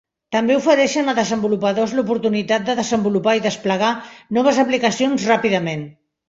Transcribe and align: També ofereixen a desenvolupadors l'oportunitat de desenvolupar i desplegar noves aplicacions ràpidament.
També 0.35 0.53
ofereixen 0.59 1.11
a 1.11 1.13
desenvolupadors 1.19 1.93
l'oportunitat 1.97 2.65
de 2.69 2.75
desenvolupar 2.79 3.37
i 3.41 3.45
desplegar 3.45 3.93
noves 4.39 4.63
aplicacions 4.65 5.29
ràpidament. 5.33 5.87